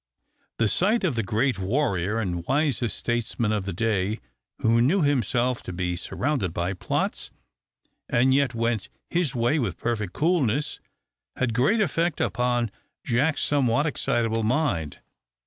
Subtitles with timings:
[0.57, 4.19] The sight of the great warrior and wisest statesman of the day,
[4.63, 7.29] who knew himself to be surrounded by plots,
[8.09, 10.79] and yet went his way with perfect coolness,
[11.35, 12.71] had great effect upon
[13.03, 15.01] Jack's somewhat excitable mind.